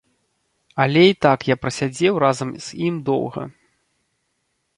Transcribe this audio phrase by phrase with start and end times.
[0.85, 3.43] Але і так я прасядзеў разам з ім доўга.